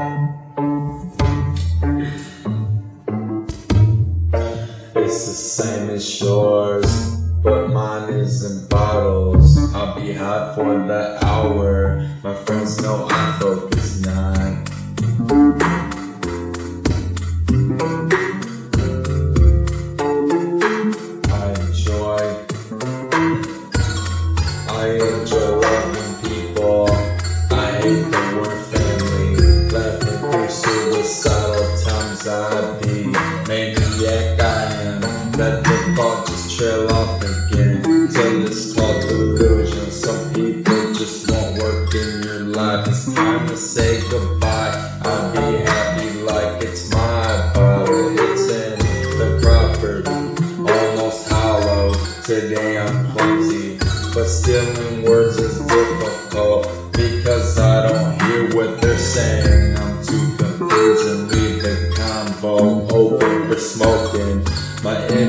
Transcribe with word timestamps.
It's 0.00 0.08
the 5.26 5.34
same 5.34 5.90
as 5.90 6.22
yours, 6.22 7.16
but 7.42 7.68
mine 7.68 8.08
is 8.14 8.50
in 8.50 8.66
bottles. 8.68 9.58
I'll 9.74 9.94
be 10.00 10.14
high 10.14 10.54
for 10.54 10.78
the 10.86 11.22
hour. 11.22 12.08
My 12.24 12.34
friends 12.34 12.82
know 12.82 13.08
I 13.10 13.38
focus 13.40 14.00
nine. 14.00 14.64
I 21.28 21.52
enjoy. 21.60 22.46
I 24.70 24.88
enjoy 24.96 25.60
Maniac 33.50 34.40
I 34.40 34.72
am. 34.86 35.00
Let 35.32 35.64
the 35.64 35.94
thought 35.96 36.24
just 36.28 36.56
trail 36.56 36.88
off 36.92 37.20
again. 37.20 37.82
Till 37.82 38.46
it's 38.46 38.72
called 38.76 39.02
delusion. 39.02 39.90
Some 39.90 40.32
people 40.32 40.94
just 40.94 41.28
won't 41.28 41.58
work 41.58 41.92
in 41.92 42.22
your 42.22 42.42
life. 42.44 42.86
It's 42.86 43.12
time 43.12 43.48
to 43.48 43.56
say 43.56 44.08
goodbye. 44.08 44.70
I'll 45.02 45.32
be 45.32 45.64
happy 45.64 46.22
like 46.22 46.62
it's 46.62 46.92
my 46.92 47.50
body. 47.52 48.22
It's 48.22 48.48
in 48.50 48.78
the 49.18 49.40
property. 49.42 50.20
Almost 50.72 51.28
hollow. 51.28 51.94
Today 52.22 52.78
I'm 52.78 53.10
clumsy. 53.10 53.78
But 54.14 54.26
stealing 54.26 55.02
words 55.02 55.38
is 55.38 55.58
difficult 55.58 56.68
because 56.92 57.58
I 57.58 57.88
don't 57.88 58.22
hear 58.22 58.56
what 58.56 58.80
they're 58.80 58.96
saying. 58.96 59.76
I'm 59.76 60.04
too 60.04 60.36
confused 60.36 61.19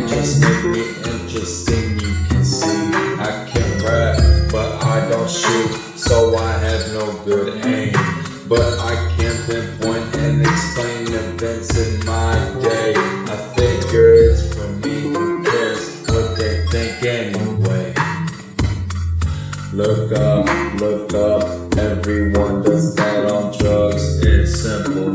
My 0.02 0.08
interests 0.08 0.40
make 0.40 0.64
me 0.64 0.88
interesting, 1.14 2.00
you 2.00 2.26
can 2.28 2.44
see. 2.44 2.90
I 3.22 3.48
can 3.48 3.84
rap, 3.86 4.52
but 4.52 4.84
I 4.84 5.08
don't 5.08 5.30
shoot, 5.30 5.74
so 5.96 6.36
I 6.36 6.54
have 6.54 6.92
no 6.94 7.14
good 7.24 7.64
aim. 7.64 7.94
But 8.50 8.80
I 8.80 8.96
can 9.16 9.36
pinpoint 9.46 10.16
and 10.16 10.42
explain 10.42 11.08
events 11.08 11.78
in 11.78 12.04
my 12.04 12.34
day. 12.64 12.96
I 12.96 13.54
figure 13.56 14.14
it's 14.14 14.52
for 14.56 14.68
me, 14.84 15.14
who 15.14 15.44
cares 15.44 16.02
what 16.10 16.36
they 16.36 16.66
think 16.72 17.04
anyway? 17.04 17.94
Look 19.72 20.14
up, 20.14 20.82
look 20.82 21.14
up, 21.14 21.78
everyone 21.78 22.64
does 22.64 22.96
that 22.96 23.32
on 23.32 23.56
drugs. 23.56 24.20
It's 24.26 24.64
simple, 24.64 25.12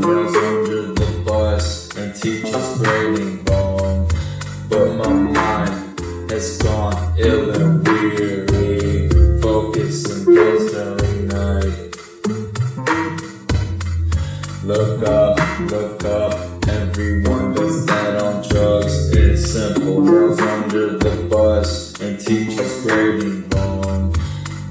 look 15.59 16.03
up, 16.05 16.67
everyone 16.67 17.53
does 17.53 17.85
that 17.85 18.21
on 18.21 18.47
drugs. 18.47 19.09
It's 19.09 19.51
simple, 19.51 20.01
nails 20.01 20.39
under 20.39 20.97
the 20.97 21.27
bus 21.29 21.99
and 21.99 22.19
teachers 22.19 22.81
grading 22.83 23.49
wrong. 23.49 24.15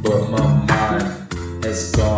But 0.03 0.31
my 0.31 0.65
mind 0.67 1.65
has 1.65 1.91
gone 1.93 2.16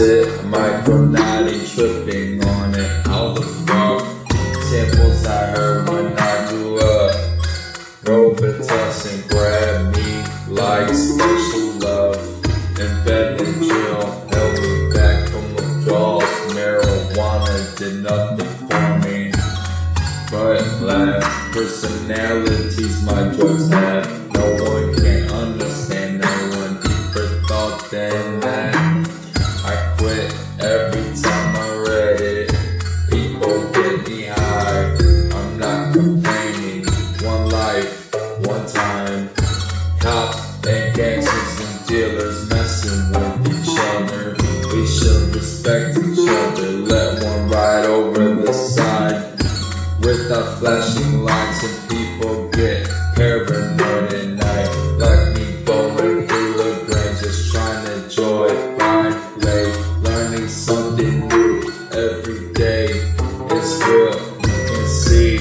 I 0.00 0.02
sit 0.02 0.28
micronauting, 0.46 1.74
tripping 1.74 2.42
on 2.48 2.74
it. 2.74 3.06
All 3.08 3.34
the 3.34 3.42
fuck 3.42 4.00
samples 4.62 5.26
I 5.26 5.50
heard 5.50 5.88
when 5.90 6.18
I 6.18 6.48
grew 6.48 6.78
up. 6.78 7.12
Robitussin 8.04 9.12
and 9.12 9.28
grab 9.28 9.94
me 9.94 10.24
like 10.48 10.88
special 10.94 11.72
love. 11.84 12.16
And 12.80 12.94
Benadryl 13.04 14.32
held 14.32 14.54
me 14.62 14.94
back 14.94 15.28
from 15.28 15.54
withdrawals. 15.54 16.24
Marijuana 16.56 17.76
did 17.76 18.02
nothing 18.02 18.68
for 18.68 19.06
me. 19.06 19.32
But 20.30 20.64
laugh, 20.80 21.52
personalities 21.52 23.04
my 23.04 23.28
drugs 23.36 23.68
have. 23.68 24.32
No 24.32 24.64
one 24.64 24.94
can 24.96 25.28
understand, 25.28 26.20
no 26.20 26.58
one 26.58 26.80
deeper 26.80 27.42
thought 27.46 27.90
than 27.90 28.40
that. 28.40 28.79
Should 45.70 45.96
respect 45.96 46.18
each 46.18 46.28
other. 46.28 46.70
Let 46.90 47.22
one 47.22 47.48
ride 47.48 47.86
over 47.86 48.34
the 48.34 48.52
side 48.52 49.38
without 50.00 50.58
flashing 50.58 51.22
lights 51.22 51.62
and 51.64 51.90
people 51.90 52.48
get 52.50 52.88
paranoid 53.14 54.12
at 54.12 54.28
night. 54.28 54.70
Like 54.98 55.36
me 55.36 55.44
through 55.64 56.52
the 56.54 56.70
grain, 56.86 57.14
just 57.20 57.52
trying 57.52 57.84
to 57.86 58.04
enjoy 58.04 58.48
life 58.78 59.36
late, 59.38 59.76
learning 60.02 60.48
something 60.48 61.28
new 61.28 61.72
every 61.92 62.52
day. 62.52 62.88
It's 63.52 63.72
real, 63.86 64.14
you 64.40 64.58
can 64.68 64.86
see, 64.88 65.38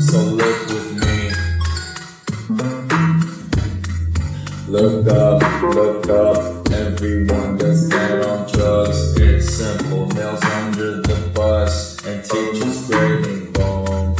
so 0.00 0.18
look 0.18 0.58
with 0.68 0.90
me. 1.02 1.18
Look 4.68 5.08
up, 5.08 5.42
look 5.62 6.08
up, 6.08 6.70
everyone 6.72 7.57
and 11.48 12.22
teachers 12.22 12.86
grading 12.88 13.50
wrong. 13.54 14.14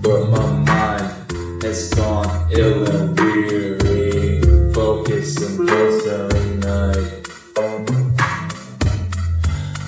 But 0.00 0.30
my 0.30 0.46
mind 0.64 1.62
has 1.62 1.92
gone 1.92 2.50
ill 2.50 2.88
and 2.88 3.20
weary, 3.20 4.40
focusing 4.72 5.66
close 5.66 6.06
every 6.06 6.56
night. 6.56 7.28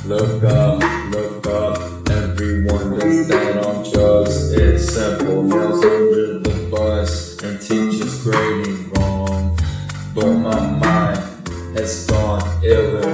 Look 0.04 0.44
up, 0.44 1.10
look 1.10 1.46
up, 1.46 2.10
everyone 2.10 2.98
does 2.98 3.28
that 3.28 3.64
on 3.64 3.90
drugs. 3.90 4.52
It's 4.52 4.92
simple, 4.92 5.42
nails 5.42 5.82
under 5.82 6.38
the 6.40 6.68
bus 6.70 7.42
and 7.42 7.58
teachers 7.62 8.22
grading 8.22 8.90
wrong. 8.90 9.58
But 10.14 10.34
my 10.34 10.60
mind 10.70 11.48
has 11.78 12.06
gone 12.06 12.62
ill 12.62 13.13